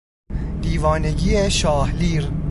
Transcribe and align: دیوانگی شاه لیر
دیوانگی 0.61 1.49
شاه 1.51 1.91
لیر 1.91 2.31